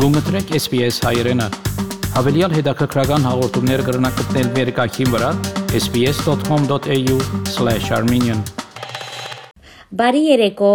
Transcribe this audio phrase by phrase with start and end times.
[0.00, 1.44] Գումտրեք SPS հայրենը։
[2.14, 5.30] Հավելյալ հետաքրքրական հաղորդումներ կգրնակցնել վերկայքին վրա
[5.76, 8.40] sps.com.au/armenian
[10.00, 10.72] Բարի երեկո,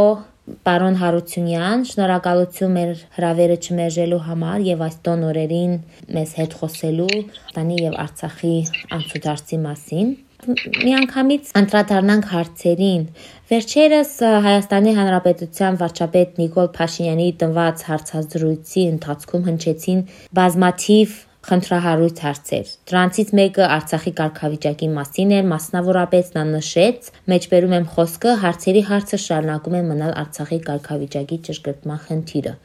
[0.69, 5.73] պարոն Հարությունյան, շնորհակալություն մեր հրավերը չմերժելու համար եւ այս տոն օրերին
[6.19, 7.09] մեզ հետ խոսելու
[7.57, 8.53] Տանի եւ Արցախի
[8.99, 10.13] անցուդարձի մասին
[10.45, 13.03] միանգամից անդրադառնանք հարցերին։
[13.51, 14.11] Վերջերս
[14.45, 20.03] Հայաստանի Հանրապետության վարչապետ Նիկոլ Փաշինյանի տնված հարցազրույցի ընթացքում հնչեցին
[20.39, 21.15] բազմաթիվ
[21.45, 28.83] խնդրահարույց հարցեր։ Դրանցից մեկը Արցախի կարգավիճակի մասին էր, մասնավորապես նա նշեց, մեջբերում եմ խոսքը, հարցերի
[28.89, 32.57] հարցը շարունակում է մնալ Արցախի կարգավիճակի ճշգրտման խնդիրը։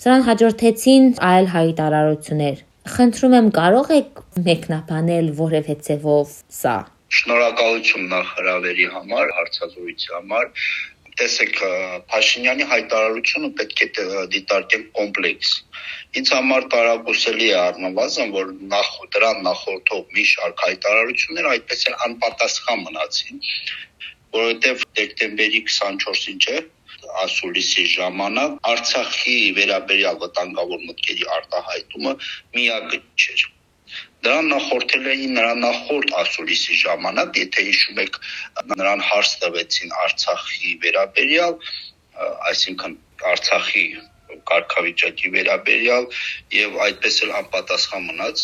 [0.00, 6.76] Սրան հաջորդեցին այլ հայտարարություններ։ Խնդրում եմ կարող եք մեկնաբանել որևէ ձևով սա
[7.14, 10.48] Շնորհակալություն նախ հրավերի համար, հարցազրույցի համար
[11.20, 11.60] տեսեք
[12.12, 15.52] Փաշինյանի հայտարարությունը պետք է դիտարկել կոմպլեքս։
[16.20, 22.84] Ինձ համար տարակուսելի է առնվազն, որ նախ դրան նախորդող մի շարք հայտարարություններ այդպես են անպատասխան
[22.90, 23.42] մնացին,
[24.36, 26.62] որովհետև դեկտեմբերի 24-ին չէ
[27.24, 32.16] ասուլիսի ժամանակ Արցախի վերաբերյալ վտանգավոր մտքերի արտահայտումը
[32.58, 33.46] միակ չէր
[34.26, 38.16] Դրան նախորդել էին նրա նախորդ ասուլիսի ժամանակ, եթե հիշում եք,
[38.72, 41.54] նրան հարց տվեցին Արցախի վերաբերյալ,
[42.50, 42.96] այսինքն
[43.32, 43.84] Արցախի
[44.50, 46.08] կարգավիճակի վերաբերյալ
[46.56, 48.42] եւ այդպես էլ անպատասխան մնաց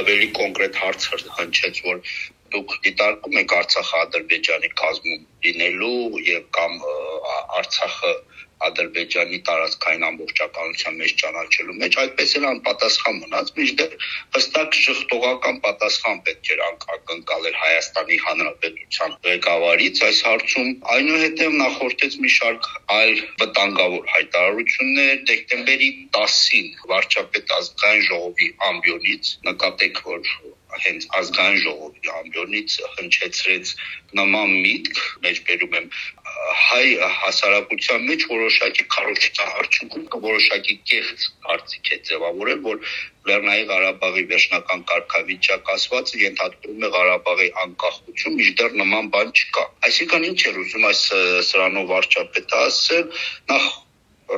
[0.00, 2.04] ավելի կոնկրետ հարց հնչեց որ
[2.54, 6.76] դուք դիտարկում եք Արցախը Ադրբեջանի կազմում լինելու եւ կամ
[7.62, 8.12] Արցախը
[8.68, 13.96] Ադրբեջանի տարածքային ամբողջականության մեջ ճանաչելու մեջ այդպես էլ անպատասխան մնաց մինչդեռ
[14.36, 22.68] հստակ շղթողական պատասխան պետք էր ակնկալել Հայաստանի Հանրապետության ղեկավարից այս հարցում այնուհետև նախորդեց մի շարք
[22.98, 30.34] այլ վտանգավոր հայտարարություններ դեկտեմբերի 10-ին վարչապետ ազգային ժողովի ամբիոնից նկատեք որ
[30.82, 33.72] հենց ազգային ժողովի ամբիոնից հնչեցրեց
[34.20, 35.86] նման միտք, մեջբերում եմ
[36.44, 36.86] հայ
[37.18, 42.92] հասարակության մեջ որոշակի քարոզչահարչուկում որոշակի կեղծ կարծիք է ձևավորել, որ
[43.30, 50.40] Լեռնային Ղարաբաղի վերջնական կարգավիճակ ասված ենթադրում է Ղարաբաղի անկախություն, միջդեռ նման բան չկա։ Այսինքն ինչ
[50.50, 51.02] էր ուզում այս
[51.50, 53.06] սրանով վարչապետը ասել,
[53.54, 53.70] նախ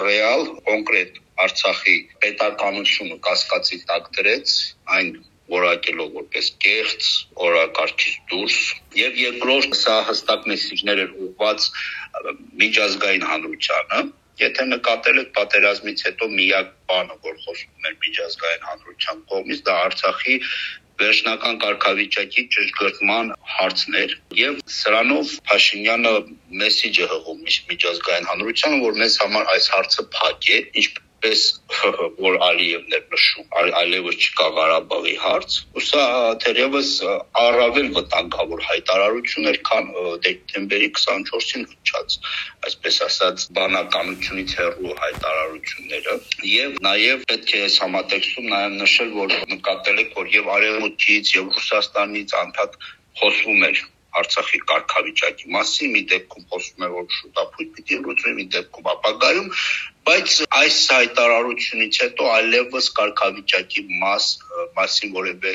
[0.07, 4.53] ռեալ կոնկրետ Արցախի պետականությունը կասկածի տակ դրեց
[4.97, 5.11] այն
[5.55, 7.09] որակելով որպես կեղծ
[7.47, 8.61] օրակարգից դուրս
[9.01, 11.69] եւ երկրորդ սա հստակ մեսիջներ էր ուղված
[12.63, 14.07] միջազգային հանրությանը
[14.37, 20.35] Եթե նկատել եք պատերազմից հետո միակ բանը, որ խոսվում էր միջազգային հանրության կողմից, դա Արցախի
[21.01, 26.13] վերջնական կարգավիճակի ճշգրտման հարցներ եւ սրանով Փաշինյանը
[26.65, 27.43] մեսիջը հղում
[27.73, 31.43] միջազգային հանրությանը, որ մեզ համար այս հարցը փակ է, ինչպես պես
[32.27, 33.47] որ Ալիևն էր նշում,
[33.81, 36.05] այլևս չկա Ղարաբաղի հարց, ու սա
[36.45, 36.91] թերևս
[37.43, 39.91] առավել վտանգավոր հայտարարություն էր, քան
[40.27, 42.19] դեկտեմբերի 24-ին հնչած,
[42.69, 46.17] այսպես ասած, բանականությունից հեռու հայտարարությունները,
[46.53, 51.53] եւ նաեւ պետք է այս համատեքստում նաեւ նշել, որ նկատել եք, որ եւ Արևմուտքից եւ
[51.59, 52.81] Ռուսաստանից անդադ
[53.21, 53.85] խոսվում էր
[54.21, 59.51] Արցախի կարգավիճակի մասին, մի դեպքում խոսվում է որ շուտապույտ պիտի լուծվի, մի դեպքում ապագայում,
[60.07, 64.29] բայց այս հայտարարությունից հետո այլևս կարգավիճակի մաս
[64.79, 65.55] մասին որևէ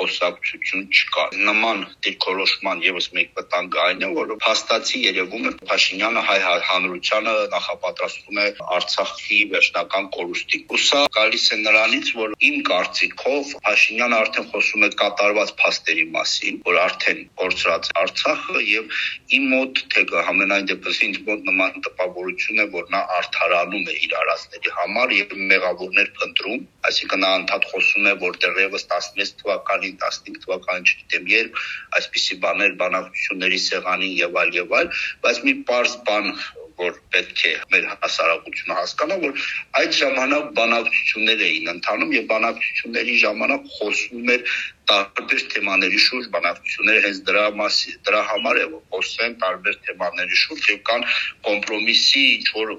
[0.00, 5.52] խոսակցություն չկա։ Նման դիրքորոշման եւս մեկ վտանգը այն է, որ հաստատի երևում է.
[5.70, 6.38] Փաշինյանը հայ
[6.70, 8.46] հանրությանը նախապատրաստում է
[8.80, 14.90] Արցախի վերջնական կորուստի։ Ու սա գալիս է նրանից, որ իմ կարծիքով Փաշինյանը արդեն խոսում է
[15.02, 19.00] կատարված փաստերի մասին, որ արդեն կորցրած Արցախը եւ
[19.36, 24.14] իմ մոտ թե համենայն դեպս ինձ մոտ նման տպավորություն է, որ նա արդարանում է իր
[24.20, 30.22] արածների համար եւ մեղավորներ փնտրում, այսինքն նա անդադ խոսում է, որ դեռևս 16 թվական թվականին,
[30.26, 31.60] 15 թվականին չգիտեմ երբ,
[31.98, 34.90] այսպիսի բաներ բանակցությունների սեղանին եւ այլ եւ այլ,
[35.26, 36.32] բայց մի པարզ բան
[36.80, 39.46] որ պետք է մեր հասարակությունը հասկանա, որ
[39.80, 44.44] այդ ժամանակ բանակցություններ էին ընթանում եւ բանակցությունների ժամանակ խոսվում էր
[44.90, 50.70] տարբեր թեմաների շուրջ բանակցությունները հենց դրա մասի դրա համար է որ խոսեն տարբեր թեմաների շուրջ
[50.70, 51.04] եւ կան
[51.48, 52.72] կոմպրոմիսի ինչ որ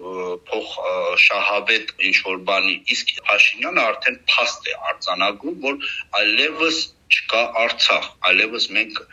[0.49, 0.73] փոխ
[1.25, 5.91] շահավետ ինչ որ բանի իսկ Փաշինյանը արդեն փաստ է արձանագրում որ
[6.21, 6.81] այլևս
[7.11, 9.03] չկա Արցախ այլևս մենք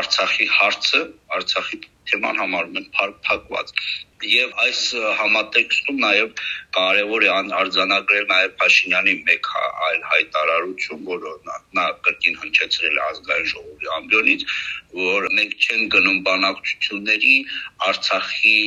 [0.00, 1.00] Արցախի հարցը
[1.38, 2.92] Արցախի թեման համարում են
[3.30, 3.74] փակված
[4.26, 4.80] եւ այս
[5.18, 6.40] համատեքստում նաեւ
[6.74, 7.28] կարևոր է
[7.58, 9.50] արձանագրել նաև Փաշինյանի մեկ
[9.88, 11.34] այլ հայտարարություն, որը
[11.78, 14.44] նա կրկին հնչեցրել է ազգային ժողովի ամբիոնից,
[14.98, 17.34] որ մենք չեն գնում բանակցությունների
[17.88, 18.58] Արցախի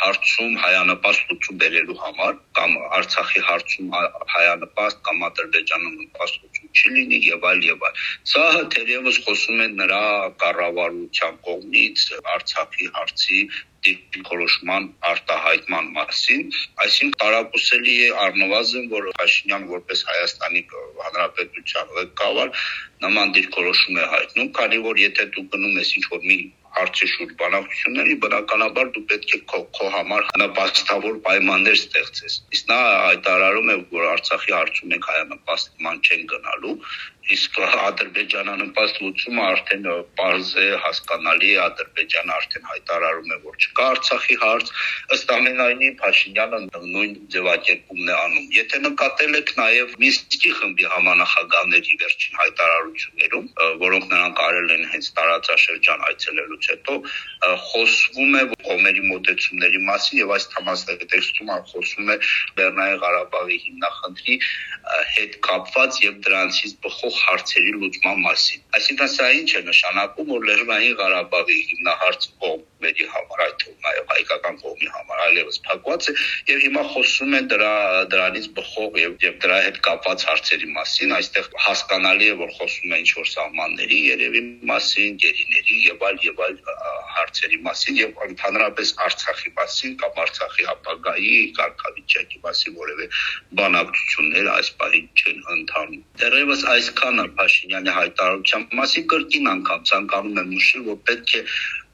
[0.00, 3.90] հարցում հայանպաստ լուծում բերելու համար կամ Արցախի հարցում
[4.34, 8.00] հայանպաստ կամ Ադրբեջանում նպաստ լուծում չի լինի եւ այլ եւ այլ։
[8.32, 8.46] Սա
[8.76, 10.02] թերևս խոսում է նրա
[10.42, 12.06] կառավարության կողմից
[12.36, 13.40] Արցախի հարցի
[13.86, 16.42] դիրքորոշման արտահայտման մասին,
[16.84, 20.62] այսինքն տարակուսելի է առնվազն, որ Փաշինյան որպես Հայաստանի
[21.04, 22.52] Հանրապետության ղեկավար
[23.06, 26.38] նման դիրքորոշում է հայտնում, քանի որ եթե դու գնում ես ինչ-որ մի
[26.76, 32.80] հարցի շուրջ բանակցությունների, բնականաբար դու պետք է քո, քո համար նպաստավոր պայմաններ ստեղծես։ Իսկ նա
[33.06, 36.74] հայտարարում է, որ Արցախի հարցում ենք հայանպաստման չեն գնալու,
[37.34, 39.86] իսկ ադրբեջանանպաստ լուծումը արդեն
[40.16, 44.70] པարզ է, հասկանալի Ադրբեջանը արդեն հայտարարում է, որ չկա Արցախի հարց,
[45.16, 52.40] ըստ ամենայնի Փաշինյանը նույն ձևակերպումն է անում։ Եթե նկատել եք նաև Մինսկի խմբի համանախագահների վերջին
[52.42, 53.46] հայտարարություններում,
[53.82, 56.96] որոնք նրանք արել են հենց տարածաշրջան այցելելուց հետո,
[57.66, 62.16] խոսվում է կողմերի մոտեցումների մասին եւ այս համաստեղեցում խոսում է
[62.58, 64.36] Լեռնային Ղարաբաղի հիմնախնդրի
[65.16, 70.96] հետ կապված եւ դրանցից բխող հարցերի լուծման մասին։ Այսինքն սա ինչ է նշանակում, որ Լեռնային
[71.00, 76.16] Ղարաբաղի հիմնահարցը կողմերի համար, այդ թվում նաև հայկական կողմի համար այլևս փակված է
[76.52, 77.72] եւ հիմա խոսում է դրա
[78.14, 83.00] դրանից բխող եւ եւ դրա հետ կապված հարցերի մասին, այստեղ հասկանալի է, որ խոսում է
[83.06, 84.42] ինչ որ սահմանների երևի
[84.72, 86.60] մասին, գերիների եւ այլ եւ այլ
[87.16, 93.06] հարցերի մասին եւ ընդհանրապես Արցախի մասին կամ Արցախի ապագայի կարգավիճակի մասին որևէ
[93.60, 96.64] բանակցություններ այս պահին չեն ընթանում։ Դեռևս
[97.06, 101.42] այսքանը Փաշինյանի հայտարարության մասին կրկին անգամ ցանկանում եմ նշել, որ պետք է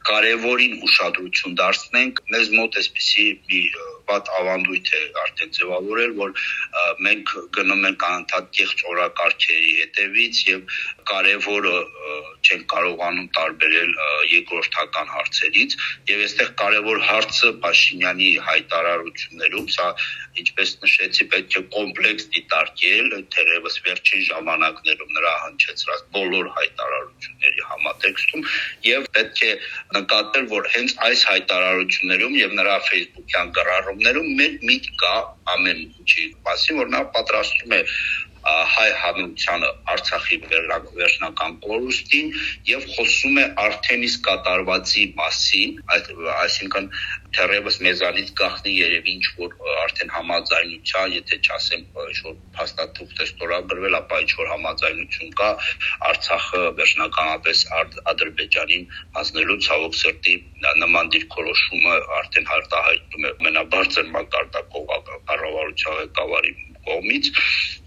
[0.08, 3.60] կարևորին ուշադրություն դարձնենք մեզ մոտ էսպիսի մի
[4.10, 6.34] վատ ավանդույթ է արդեն ձևավորել, որ
[7.06, 10.76] մենք գնում ենք անընդհատ կեղծ օրակարգերի հետևից եւ
[11.12, 11.76] կարևորը
[12.43, 13.93] չեն կարողանում տարբերել
[14.32, 15.76] երկրորդական հարցերից
[16.10, 19.88] եւ այստեղ կարևոր հարցը Փաշինյանի հայտարարություններում սա
[20.43, 28.46] ինչպես նշեցի պետք է կոմպլեքս դիտարկել թերևս վերջին ժամանակներում նրա հնչեցրած բոլոր հայտարարությունների համատեքստում
[28.88, 29.52] եւ պետք է
[29.98, 33.52] նկատել որ հենց այս հայտարարություններում եւ նրա Facebook-յան
[33.92, 35.14] գրառումներում մեր միտք կա
[35.52, 37.80] ամեն ինչի մասին որ նա պատրաստում է
[38.42, 42.32] հայ հանրությանը Արցախի վերջնական կորուստին
[42.70, 46.88] եւ խոսում է արդեն իսկ կատարվածի մասին, այդ այսինքն
[47.37, 53.96] թերևս մեզանից գախնի երևի ինչ որ արդեն համաձայնության, եթե չասեմ ինչ որ փաստաթուղթ է ստորագրվել,
[54.00, 55.50] ապա ինչ որ համաձայնություն կա
[56.12, 57.64] Արցախը վերջնականապես
[58.12, 58.84] Ադրբեջանին
[59.19, 60.37] հանձնելու ցավոք սրտի
[60.82, 64.94] նման դիրքորոշումը արդեն հարտահայտում է մենաբարձր մակարդակով
[65.32, 66.56] կառավարության ղեկավարի
[66.87, 67.29] կողմից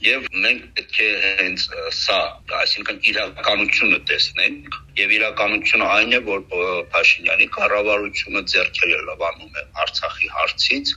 [0.06, 1.08] եւ մենք պետք է
[1.40, 1.64] հենց
[1.98, 2.18] սա,
[2.62, 6.44] այսինքն իրականությունը տեսնենք եւ իրականությունը այն է, որ
[6.94, 10.94] Փաշինյանի կառավարությունը ձեռքել է լավանում է Արցախի հարցից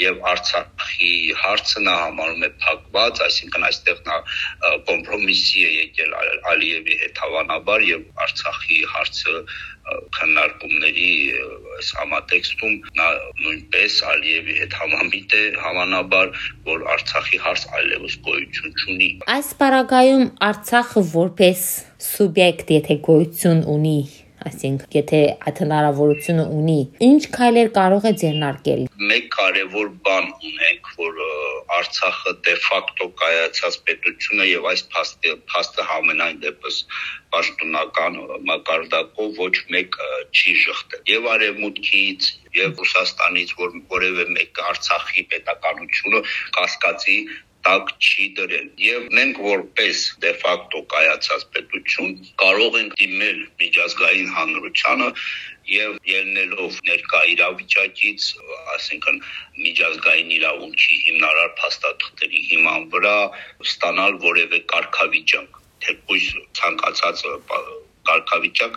[0.00, 1.12] եւ Արցախի
[1.42, 4.18] հարցը նա համարում է փակված, այսինքն այստեղ նա
[4.88, 6.16] կոմպրոմիսի է եկել
[6.54, 9.36] Ալիևի հետ հավանաբար եւ Արցախի հարցը
[10.16, 11.10] քննարկումների
[11.74, 13.08] այս համատեքստում նա
[13.44, 16.32] նույնպես Ալիևի հետ համամիտ է հավանաբար,
[16.68, 21.64] որ Արցախի հարց այլևս գոյություն չունի։ Այս պարագայում Արցախը որպես
[22.10, 23.98] սուբյեկտ, եթե գոյություն ունի,
[24.50, 31.22] այսինքն եթե այդ հնարավորությունը ունի, ինչ քայլեր կարող է ձեռնարկել։ Մեկ կարևոր բան ունենք, որ
[31.74, 36.80] Արցախը դե ֆակտո կայացած պետություն է եւ այս փաստը փաստը համենայն դեպս
[37.34, 38.18] պաշտոնական
[38.50, 39.98] մակարդակով ոչ մեկ
[40.36, 46.22] չի շղթել։ Եվ արևմուտքից եւ Ռուսաստանից որ որևէ մեկ Արցախի պետականությունը
[46.58, 47.18] կասկածի
[47.66, 55.08] տակ չի դրել եւ մենք որպես դե ֆակտո կայացած պետություն կարող ենք դիմել միջազգային հանրությանը
[55.72, 58.26] եւ ելնելով ներկա իրավիճակից,
[58.74, 59.20] ասենքն
[59.64, 63.16] միջազգային իրավունքի հիմնարար փաստաթղթերի հիման վրա
[63.68, 66.26] ստանալ որևէ կարգավիճակ թեկուզ
[66.60, 67.24] ցանկացած
[68.08, 68.76] կարգավիճակ,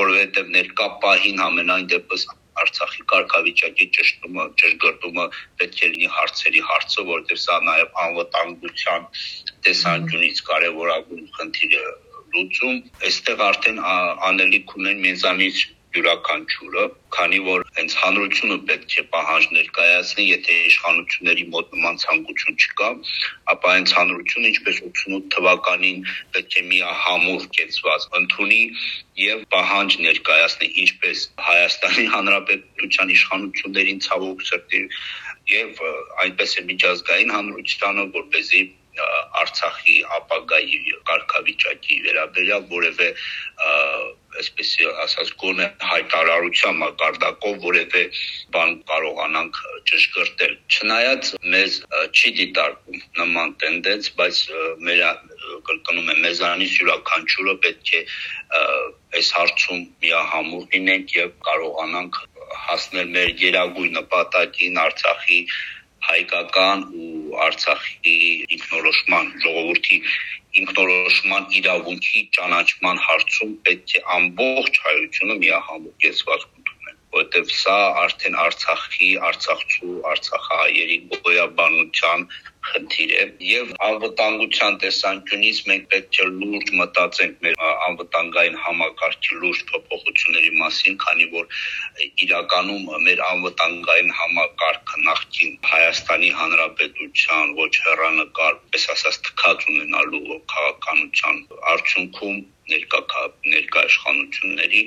[0.00, 2.26] որովհետև ներկա պահին ամենայն դեպս
[2.62, 5.26] Արցախի կարգավիճակի ճշտումը, ճշգրտումը
[5.60, 9.06] պետք է լինի հարցերի հարցը, որովհետև սա նաև անվտանգության
[9.68, 11.84] տեսանկյունից կարևորագույն խնդիր է
[12.34, 13.80] լուծում։ Այստեղ արդեն
[14.30, 16.84] անելիք ունեն մեզանից յուրաքանչյուրը,
[17.14, 22.88] քանի որ հենց հանրությունը պետք է պահանջներ կայացնի, եթե իշխանությունների մոտ նման ցանկություն չկա,
[23.54, 26.04] ապա հենց հանրությունը ինչպես 88 թվականին
[26.36, 28.62] պետք է մի համուր կեցված ընդունի
[29.24, 34.82] եւ պահանջ ներկայացնի ինչպես Հայաստանի Հանրապետության իշխանություններին ցավոք սրտի
[35.54, 35.84] եւ
[36.24, 38.62] այնպես է միջազգային հանրությանը, որպեսզի
[39.44, 40.76] Արցախի ապագայի
[41.08, 43.08] կարգավիճակի վերաբերյալ որևէ
[44.34, 44.70] այսպես
[45.04, 48.02] ասած գոնե հայտարարության մակարդակով որևէ
[48.56, 49.60] բան կարողանանք
[49.90, 51.78] ճշգրտել։ Չնայած մեզ
[52.10, 54.42] չի դիտարկում նման տենդենց, բայց
[54.88, 55.04] մեր
[55.68, 58.02] կրկնում եմ մեզանից յուրաքանչյուրը պետք է
[59.18, 62.20] այս հարցում միահամուռ լինենք եւ կարողանանք
[62.64, 65.40] հասնել մեր երագույն նպատակին Արցախի
[66.04, 68.16] հայկական ու Արցախի
[69.04, 69.96] ինքնորոշման ժողովրդի
[70.60, 79.10] ինքնորոշման իրավունքի ճանաչման հարցում պետք է ամբողջ հայությունը միահամուռ կեցված կունենա որտեվ սա արդեն Արցախի,
[79.28, 82.26] Արցախցու, Արցախահայերի գոյաբանության
[82.68, 90.52] խնդիր է եւ անվտանգության տեսանկյունից մենք պետք է լուրջ մտածենք մեր անվտանգային համակարգի լուրջ փոփոխությունների
[90.62, 91.60] մասին, քանի որ
[92.26, 101.40] իրականում մեր անվտանգային համակարգը նախքին Հայաստանի Հանրապետության ոչ հեռանկար, պես ասած, թքած ունենալու քաղաքականության
[101.74, 102.42] արդյունքում
[102.72, 103.00] ներկա
[103.52, 104.82] ներկա իշխանությունների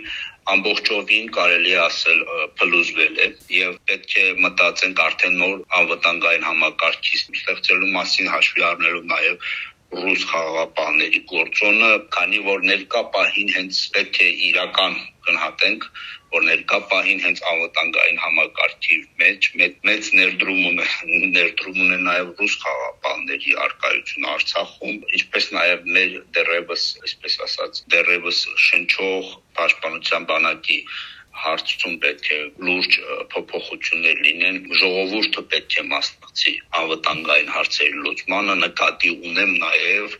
[0.54, 2.22] ամբողջովին կարելի ասել
[2.60, 9.50] փլուզվել է եւ պետք է մտածենք արդեն նոր անվտանգային համակարգի ստեղծելու մասին հաշվի առնելով նաեւ
[9.96, 15.86] ռուս խաղաղապահների գործոնը, քանի որ ներկա պահին հենց պետք է իրական գնահատենք,
[16.36, 19.50] որ ներկա պահին հենց անվտանգային համակարգի մեջ
[19.90, 20.88] մեծ, ներդրում ունե
[21.38, 29.32] ներդրում ունե նաև ռուս խաղաղապահների արկայությունը Արցախում, ինչպես նաև մեր դերևս, այսպես ասած, դերևս շնչող
[29.60, 30.80] պաշտպանության բանակի
[31.44, 32.98] հարցում պետք է լուրջ
[33.34, 40.18] փոփոխություններ լինեն ժողովուրդը պետք է մասնակցի անվտանգային հարցերի լուծմանը նկատի ունեմ նաև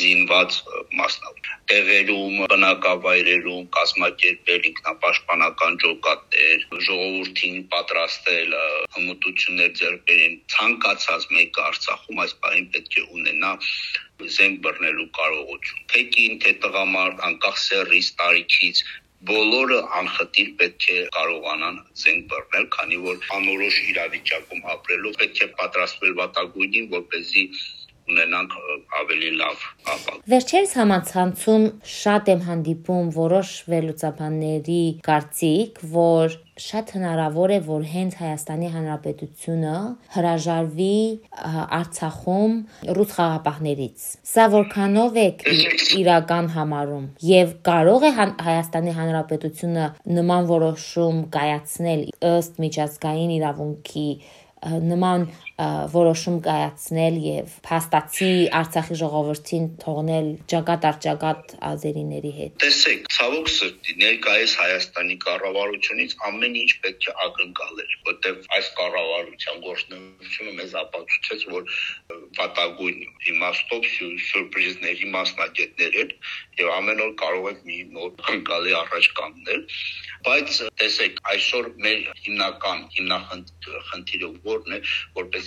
[0.00, 0.58] զինված
[1.00, 8.56] մասնավոր տեղերում բնակավայրերում կազմակերպել ինքնապաշտպանական ջոկատներ ժողովրդին պատրաստել
[8.98, 13.52] հմտություններ ձեռք բերեն ցանկացած մեկը Արցախում այս բանին պետք է ունենա
[14.36, 18.82] զենք բռնելու կարողություն թե կին թե տղամարդ անկախ սեռից տարիքից
[19.28, 26.14] բոլորը անխտիր պետք է կարողանան զենք բռնել, քանի որ անորոշ իրավիճակում ապրելով պետք է պատրաստվել
[26.20, 27.42] վատագույնին, որ เป զի
[28.10, 28.56] ունենանք
[29.00, 29.64] ավելի լավ
[29.94, 38.16] ապագա։ Վերջերս համացանցում շատ եմ հանդիպում որոշ վերլուծաբանների կարծիք, որ շատ հնարավոր է, որ հենց
[38.20, 39.76] Հայաստանի Հանրապետությունը
[40.16, 40.96] հրաժարվի
[41.78, 42.56] Արցախում
[42.98, 45.26] ռուս խաղապահներից։ Սա որքանով է
[46.00, 48.12] իրական համարում եւ կարող է
[48.50, 49.88] Հայաստանի Հանրապետությունը
[50.20, 54.08] նման որոշում կայացնել ըստ միջազգային իրավունքի
[54.60, 55.22] նման
[55.92, 63.96] որոշում կայացնել եւ փաստացի Արցախի ժողովրդին թողնել ճակատ առ ճակատ ազերիների հետ։ Տեսեք, ցավոք սրտի
[64.00, 71.74] ներկայիս Հայաստանի կառավարությունից ամեն ինչ պետք է ակնկալել, որտեղ այս կառավարության գործունեությունը մեզ ապացուցեց, որ
[72.40, 73.00] վատագույն
[73.34, 76.14] իմաստով սյուրպրիզների մասնագետներ են
[76.60, 79.62] եւ ամեն օր կարող եք մի նոր ակնկալի առաջ կանգնել
[80.26, 84.80] բայց տեսեք այսօր մեր հիմնական հիմնախնդիրը որն է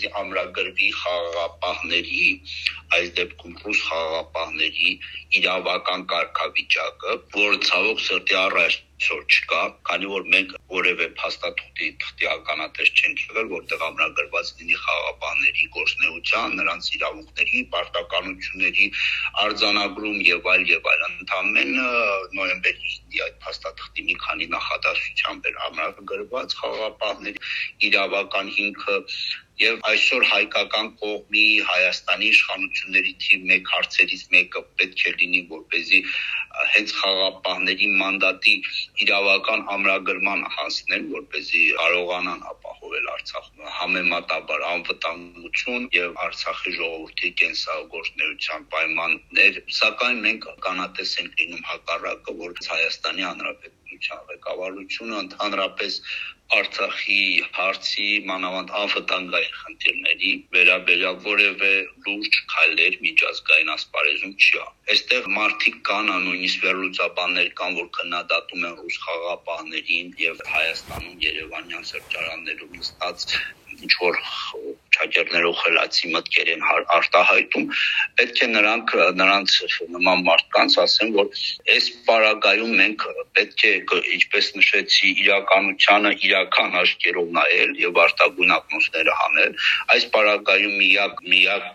[0.04, 2.26] որպեսզի ամրագրվի խաղաղապահների
[2.98, 4.92] այս դեպքում ռուս խաղաղապահների
[5.40, 13.24] իրավական կարգավիճակը որը ցավոք սրտի առայժմ չկա, քանի որ մենք որևէ փաստաթղթի թղթի ականատես չենք
[13.24, 18.88] եղել, որտեղ ամրագրված լինի խաղապանների գործնեության, նրանց իրավունքների, պարտականությունների
[19.44, 21.88] արձանագրում եւ այլ եւ այլ։ Ընդամենը
[22.38, 27.44] նոյեմբերի 5-ի այդ փաստաթղթի մի քանի նախադասությամբ էր ամրագրված խաղապանների
[27.90, 28.98] իրավական հիմքը
[29.59, 35.81] Եվ այսօր հայկական կողմի Հայաստանի իշխանությունների թիվ 1 հարցերից մեկը պետք է լինի, որ เป
[35.89, 35.99] զի
[36.75, 38.55] հենց խաղապահների մանդատի
[39.07, 48.71] իրավական ամրագրման հասնեն, որ เป զի կարողանան ապահովել Արցախում համեմատաբար անվտանգություն եւ Արցախի ժողովրդի կենսագործնեության
[48.79, 56.03] պայմաններ, սակայն մենք կանատես ենք լինում հակառակը, որ Հայաստանի Հանրապետության ղեկավարությունը ընդհանրապես
[56.54, 57.22] Արցախի
[57.58, 61.72] հարցի մանավանդ անվտանգային խնդիրների վերաբերյալ որևէ
[62.08, 68.78] լուրջ քայլեր միջազգային ասպարեզում չի ա։ Այստեղ մարդիկ կան, նույնիսկ վերլուծաբաններ կան, որ քննադատում են
[68.84, 73.28] ռուս խաղապահներին եւ Հայաստանում Երևանյան սրճարաններում նստած
[73.82, 74.20] ինչ որ
[74.94, 76.66] չաջերներով խելացի մտքեր են
[76.96, 77.66] արտահայտում,
[78.20, 79.56] պետք է նրանք նրանց
[79.96, 81.42] նման մարդկանց ասեն, որ
[81.76, 83.06] այս պարագայում մենք
[83.40, 83.74] պետք է
[84.18, 89.58] ինչպես նշեցի իրականությանը իրական աչքերով նայել եւ արտագույն ակնոցները հանել։
[89.98, 91.70] Այս պարագայում միակ միակ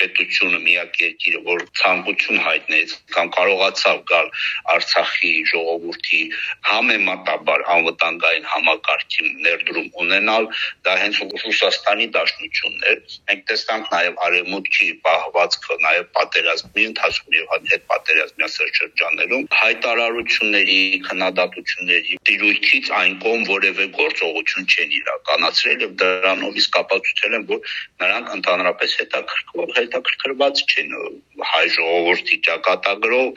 [0.00, 4.30] պետությունը միակ երկիրը, որ ցանկություն հայտնեց կամ կարողացավ գալ
[4.74, 6.22] Արցախի ժողովրդի
[6.70, 10.48] համեմատաբար անվտանգային համակարգի ներդրում ունենալ,
[10.86, 17.84] դա հենց Ռուսաստանի Դաշնությունն էր։ Մենք տեսանք նաև արևմուտքի պահվածքը, նաև պատերազմի ընթացքում եւ հետ
[17.90, 27.36] պատերազմյան շրջաններում հայտարարությունների, քննադատությունների տիրույթից այն կողմ որևէ գործողություն չեն իրականացրել եւ դրանով իսկ կապացուցել
[27.38, 30.92] են, որ նրանք ընդհանրապես հետաքրքրող հետաքրքրված չեն
[31.50, 33.28] հայ ժողովրդի ճակատագրով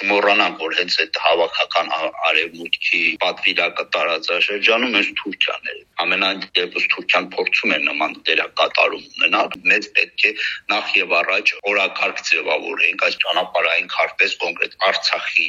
[0.00, 1.92] չմոռանանք որ հենց այդ հավաքական
[2.30, 5.74] արևմուտքի պատվիրակը տարածաշրջանում հենց Թուրքիան է
[6.04, 10.32] ամենայն դեպս Թուրքիան փորձում է նման դերակատարում ունենալ մեծ պետք է
[10.72, 15.48] նախ եւ առաջ օրակարգ ձևավորենք այս ճանապարհային քարտեզ կոնկրետ Արցախի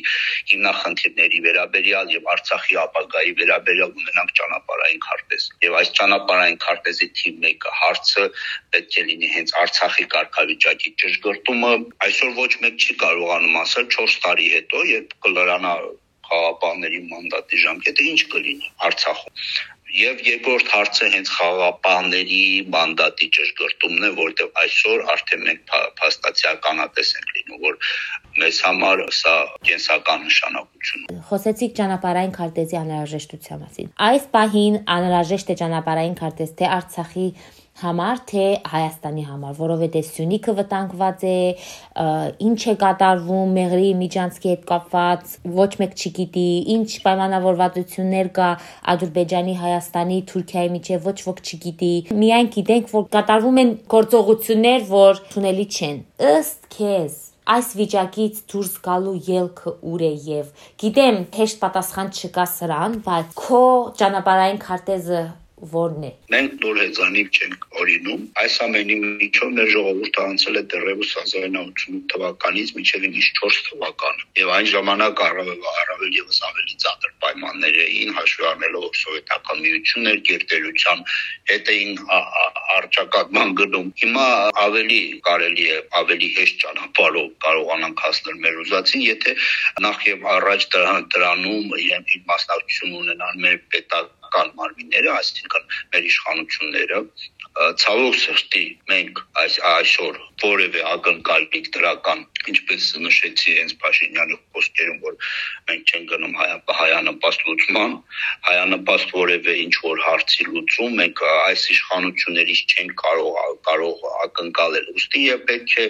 [0.51, 7.75] հիմնախնդիրների վերաբերյալ եւ Արցախի ապագայի վերաբերյալ ունենանք ճանապարհային քարտեզ եւ այս ճանապարհային քարտեզի թիվ 1-ը
[7.82, 8.27] հարցը
[8.75, 10.06] պետք է լինի հենց Արցախի
[10.51, 11.72] կարգավիճակի ճշգրտումը
[12.05, 15.74] այսօր ոչ մեկ չի կարողանում ասել 4 տարի հետո երբ կլրանա
[16.31, 19.36] խաղապանների մանդատի ժամկետը ինչ կլինի Արցախում
[19.91, 27.60] Եվ երկրորդ հարցը հենց խաղապահների մանդատի ճշգրտումն է, որտեղ այսօր արդեն մենք փաստացիականատես ենք լինում,
[27.65, 27.75] որ
[28.39, 29.34] մեզ համար սա
[29.67, 36.72] կենսական նշանակություն ունի։ Խոսեցիք ճանապարհային քարտեզի անհրաժեշտության մասին։ Այս պահին անհրաժեշտ է ճանապարհային քարտեզ թե
[36.79, 37.27] Արցախի
[37.81, 41.37] համար, թե Հայաստանի համար, որովհետև Սյունիքը վտանգված է,
[42.47, 48.51] ինչ է կատարվում Մեղրի միջանցքի հետ կապված, ոչ մեկ չգիտի, ինչ պայմանավորվածություններ կա
[48.93, 55.67] Ադրբեջանի, Հայաստանի, Թուրքիայի միջև ոչ ոք չգիտի։ Միայն գիտենք, որ կատարվում են գործողություններ, որ թունելի
[55.71, 55.99] չեն։
[56.31, 57.19] Ըստ քեզ
[57.51, 63.63] այս վիճակից դուրս գալու ելքը ուր է եւ գիտեմ հեշտ պատասխան չկա սրան, բայց քո
[64.01, 65.23] ճանապարհային քարտեզը
[65.70, 71.12] որն է։ Մենք նոր հեծանիվ չենք օրինում։ Այս ամենի միջով մեր ժողովուրդը անցել է դեռևս
[71.22, 78.48] 1988 թվականից մինչև 94 թվականը։ Եւ այն ժամանակ առավել եւս ավելի ծանր պայմաններ էին, հաշվի
[78.51, 81.03] առնելով սովետական միությունն էր գերտերության
[81.51, 82.01] հետ էին
[82.77, 84.27] արճակատման գնում։ Հիմա
[84.65, 89.38] ավելի կարելի է ավելի հեշտ ճանապարհով կարողանանք հասնել մեր ուզածին, եթե
[89.86, 94.20] նախ եւ առաջ դրանում իրեն մասնակցություն ունենան մեր պետական
[95.20, 97.00] այսինքն մեր իշխանությունները,
[97.84, 105.17] ցավոք սրտի մենք այս այսօր որևէ ակնկալիք դրական ինչպես նշեցի հենց Փաշինյանի խոսքերում որ
[105.69, 106.36] մենք չենք գնում
[106.82, 107.95] հայանպաստ լուծման
[108.49, 115.43] հայանպաստ որևէ ինչ որ հարցի լուծում մենք այս իշխանություններից չենք կարող կարող ակնկալել ուստի եւ
[115.51, 115.86] պետք է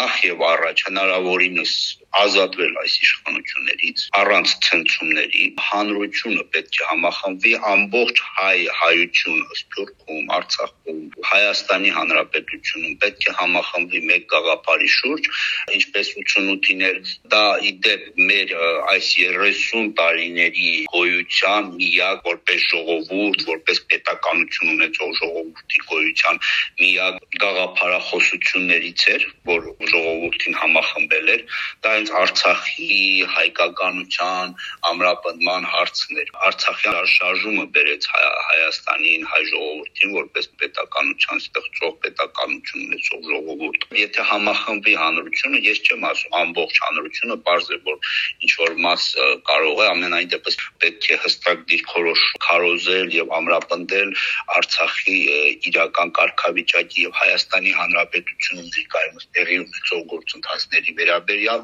[0.00, 1.72] նախ եւ առաջ հնարավորինս
[2.18, 11.90] ազատվել այս իշխանություններից առանց ցնցումների հանրությունը պետք է համախմբվի ամբողջ հայ հայությունը Սփյուռքում, Արցախում, Հայաստանի
[11.98, 15.28] Հանրապետությունում պետք է համախմբվի մեկ գաղափարի շուրջ,
[15.78, 16.98] ինչպես 88-ին էր
[17.34, 18.54] դա իդեպ մեր
[18.92, 26.40] այս 30 տարիների գոյության միակ որպես ժողովուրդ, որպես պետականություն ունեցող ժողովրդի գոյության
[26.82, 31.44] միակ գաղափարախոսություններից էր, որ ժողովրդին համախմբել էր,
[31.84, 32.98] դա հենց Արցախի
[33.34, 34.54] հայկականության
[34.90, 43.77] ամրապնդման հարցն էր։ Արցախյան շարժումը բերեց Հայաստանին, հայ ժողովրդին որպես պետականության ստեղծող պետականություն ունեցող ժողովուրդ։
[43.98, 47.98] Եթե համախմբվի հանրությունը, ես չեմ ասում ամբողջ հանրությունը, բարձ է որ
[48.44, 49.04] ինչ որ մաս
[49.48, 54.10] կարող է ամենայն դեպս պետք է հստակ դիրքորոշ քարոզել եւ ամրապնդել
[54.58, 55.18] Արցախի
[55.68, 61.60] իրական կարգավիճակի եւ Հայաստանի Հանրապետությունում դիկայում տեղի ունեցող գործընթացների վերաբերյալ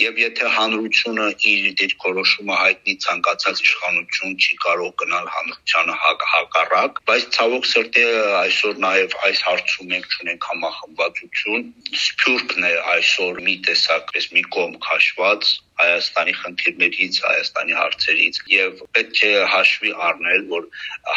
[0.00, 7.26] եւ եթե հանրությունը իր դիրքորոշումը հայտնի ցանկացած իշխանություն չի կարող գնալ հանրությանը հակ հակառակ, բայց
[7.36, 8.04] ցավոք սրտի
[8.40, 14.72] այսօր նաեւ այս հարցում մենք ունենք համախմբվածություն։ Սփյուռքն է այսօր մի տեսակ, այս մի կողմ
[14.86, 20.66] քաշված Հայաստանի խնդիրներից, Հայաստանի հարցերից եւ պետք է հաշվի առնել, որ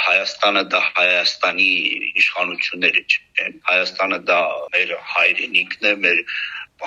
[0.05, 1.69] Հայաստանը դա Հայաստանի
[2.23, 4.39] իշխանությունները չեն։ Հայաստանը դա
[4.75, 6.23] մեր հայրենիքն է, մեր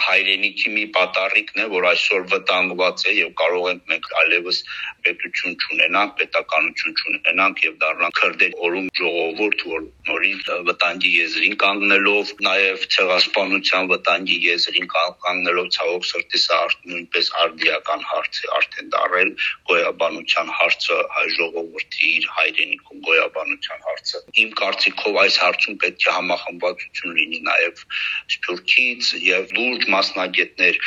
[0.06, 4.58] հայրենիքի մի պատառիկն է, որ այսօր վտանգված է եւ կարող ենք մենք այլևս
[5.04, 12.86] պետություն չունենանք, պետականություն չունենանք եւ դառնանք քրդեր օրում ժողովուրդ, որ նորից վտանգի եզրին կանգնելով, նաեւ
[12.96, 16.60] ցեղասպանության վտանգի եզրին կանգնելով ցավոք սրտի սա
[16.92, 19.30] նույնպես արդիական հարց է արդեն դարել
[19.70, 27.16] գոյաբանության հարցը հայ ժողովրդի իր հայրենիքում գոյաբանության հարցը։ Իմ կարծիքով այս հարցում պետք է համախմբվածություն
[27.18, 27.84] լինի նաեւ
[28.32, 30.82] Սփյուռքից եւ լուրջ մասնագետներ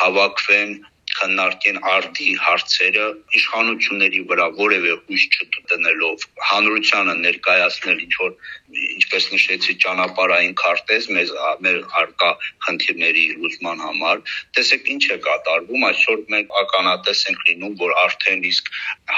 [0.00, 0.74] հավաքվեն
[1.14, 3.04] քննարկեն արդի հարցերը
[3.38, 8.32] իշխանությունների վրա որևէ հույս չդնելով հանրությանը ներկայացնել ինչ որ
[8.96, 11.32] ինչպես նշեցի ճանապարհային քարտեզ մեզ
[11.66, 12.30] մեր արկա
[12.66, 14.24] խնդիրների լուծման համար
[14.58, 18.72] տեսեք ինչ է կատարվում այսօր մենք ականատես ենք լինում որ արդեն իսկ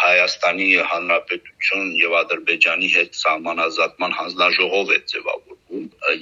[0.04, 5.65] Հայաստանի Հանրապետություն եւ Ադրբեջանի հետ սահմանազատման հանձնաժողով է ձևավորվում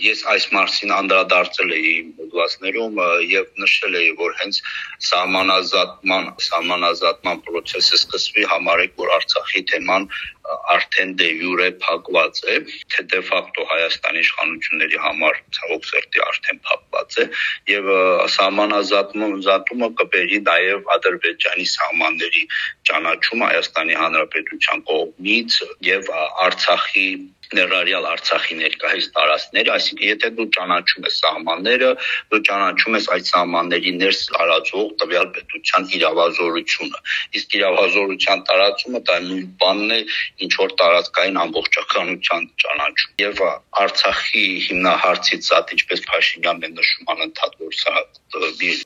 [0.02, 4.60] ես այս մասին անդրադարձել էի հոդվածներում եւ նշել էի որ հենց
[5.08, 10.08] սահմանազատման սահմանազատման process-ը սկսվի համարեք որ Արցախի թեման
[10.44, 12.56] արդեն դե յուրե փակված է,
[12.94, 17.26] թե դե ֆակտո Հայաստանի իշխանությունների համար ցավոք սերտի արդեն փակված է
[17.72, 17.88] եւ
[18.34, 22.44] սահմանազատումը զատումը կբերի նաեւ Ադրբեջանի սահմանների
[22.90, 25.60] ճանաչում Հայաստանի Հանրապետության կողմից
[25.92, 26.12] եւ
[26.48, 27.08] Արցախի
[27.54, 31.90] ներառյալ Արցախի ներկայիս տարածքներ, այսինքն եթե դու ճանաչում ես սահմանները,
[32.32, 37.02] դու ճանաչում ես այդ սահմանների ներս տարածող տվյալ պետության իրավազորությունը։
[37.40, 40.00] Իսկ իրավազորության տարածումը դա նույն բանն է,
[40.42, 43.42] ինչ որ տարածքային ամբողջականության ճանաչում։ Եվ
[43.84, 47.94] Արցախի հիմնահարցից զատ ինչպես Փաշինյանն է նշում անընդհատ որ սա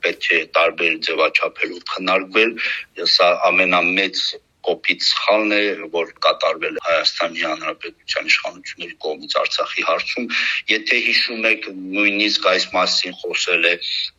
[0.08, 2.52] պետք է տարբեր ձևաչափերով քննարկվել,
[3.16, 4.22] սա ամենամեծ
[4.68, 5.62] կոպիտ սխալն է,
[5.94, 10.26] որ կատարվել է Հայաստանի Հանրապետության իշխանությունների կողմից Արցախի հարցում։
[10.72, 13.74] Եթե հիշում եք, նույնիսկ այս մասին խոսել է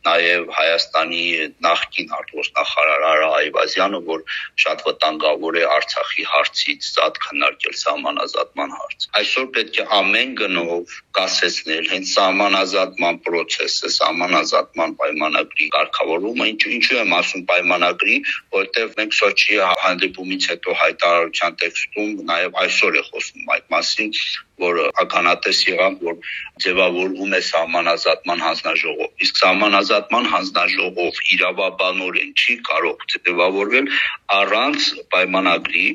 [0.09, 1.23] նաև Հայաստանի
[1.69, 4.23] նախկին արտգործնախարար Արա Այվազյանը, որ
[4.63, 11.89] շատ վտանգավոր է Արցախի հարցից զատ քննարկել սահմանազատման հարց։ Այսօր պետք է ամեն գնով կասեցնել
[11.93, 18.17] հենց սահմանազատման process-ը, սահմանազատման պայմանագրի կարգավորումը, ինչու ինչու եմ ասում պայմանագրի,
[18.55, 24.12] որտեղ մենք Սոչիի հանդիպումից բանից հետո հայտարարության տեքստում նաև այսօր է խոսում այդ մասին,
[24.63, 26.15] որ ականատես եղանք, որ
[26.63, 33.91] ձևավորվում է սահմանազատման հանձնաժողով։ Իսկ սահմանազատման հանձնաժողով իրավաբանորեն չի կարող ձևավորվել
[34.39, 34.80] առանց
[35.12, 35.86] պայմանագրի,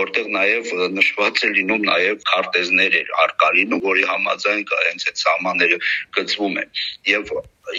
[0.00, 5.78] որտեղ նաև նշված է լինում նաև քարտեզներ էր արկալինում, որի համաձայն հենց այդ սահմանները
[6.16, 6.68] գծվում են։
[7.10, 7.32] Եվ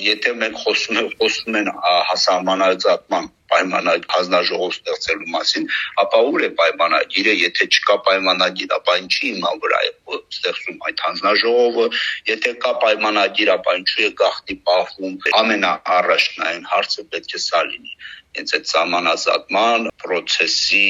[0.05, 1.71] եթե մենք խոսում ենք խոսում են
[2.11, 5.67] հասարմանալիզացման պայմանագիր հանձնաժողով ստեղծելու մասին,
[6.03, 9.91] ապա ուր է պայմանագիրը, եթե չկա պայմանագիր, ապա ինչի իման վրա է
[10.35, 11.85] ստեղծում այդ հանձնաժողովը,
[12.31, 17.95] եթե կա պայմանագիր, ապա ինչու է գախտի պահվում։ Ամենաառաջնային հարցը պետք է սա լինի
[18.37, 20.85] հենց այդ սահմանազատման process-ի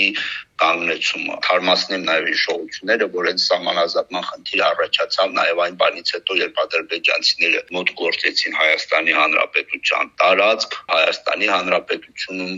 [0.62, 7.62] կանգնեցումը։ Թարմացնեմ նաև հիշողությունները, որ այդ սահմանազատման խնդիրը առաջացավ նաև այն բանից հետո, երբ ադրբեջանցիները
[7.78, 12.54] մոտ գործեցին Հայաստանի Հանրապետության տարածք, Հայաստանի Հանրապետությունում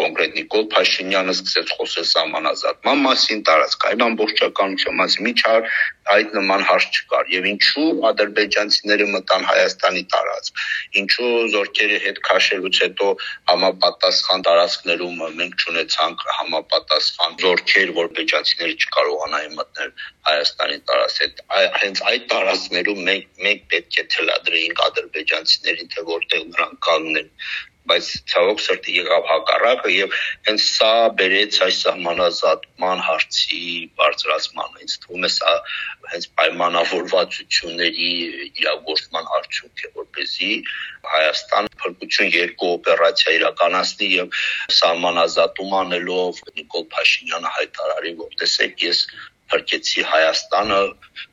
[0.00, 5.70] կոնկրետ Նիկոլ Փաշինյանը սկսեց խոսել սահմանազատման մասին, տարածքային ամբողջականության մասին, միջար
[6.10, 10.62] այդ նման հարց չկար եւ ինչու ադրբեջանցիները մտան Հայաստանի տարածք
[11.00, 13.08] ինչու զորքերի հետ քաշելուց հետո
[13.50, 19.92] համապատասխան տարածքներում մենք ճանաչանք համապատասխան զորքեր որ բեջանցիները չկարողանային մտնել
[20.30, 21.42] Հայաստանի տարածք
[21.82, 27.30] հենց այդ տարածքներում մենք մենք պետք է թելադրեինք ադրբեջանցիներին թե որտեղ նրանք կանգնեն
[27.90, 33.62] բայց ցավոք սրտի եղավ հակառակը եւ հենց սա բերեց այս սահմանազատման հարցի
[34.00, 35.54] բարձրացմանը ինձ թվում է սա
[36.12, 38.10] հենց պայմանավորվածությունների
[38.62, 40.52] իրագործման արդյունք է որպեսզի
[41.10, 44.40] Հայաստան փրկություն երկու օպերացիա իրականացնի եւ
[44.78, 49.04] սահմանազատում անելով Նիկոլ Փաշինյանը հայտարարի որ տեսեք ես
[49.50, 50.80] փրկեցի Հայաստանը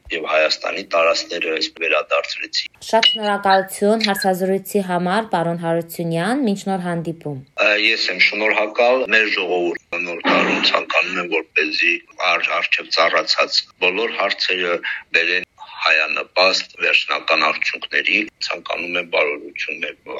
[0.07, 7.39] եւ Հայաստանի տարածքները վերադարձրեցի։ Շատ շնորհակալություն հարցազրույցի համար, պարոն Հարությունյան, մինչ նոր հանդիպում։
[7.83, 11.93] Ես եմ շնորհակալ մեր ժողովուրդը նոր տարում ցանկանում եմ որպեսզի
[12.31, 14.73] արժեվ ծառացած բոլոր հարցերը
[15.17, 15.47] բերեն
[15.87, 19.77] հայանպաստ վերջնական արդյունքների ցանկանում եմ բարօրություն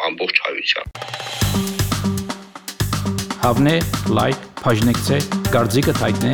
[0.10, 0.86] ամբողջ հայության
[3.47, 3.75] Հավնե
[4.17, 5.17] լայք բաժնեկցե
[5.55, 6.33] դարձիկը թայտնե